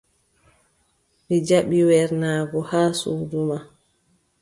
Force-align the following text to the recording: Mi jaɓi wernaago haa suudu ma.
Mi 1.25 1.35
jaɓi 1.47 1.77
wernaago 1.87 2.59
haa 2.71 2.89
suudu 2.99 3.39
ma. 3.49 3.57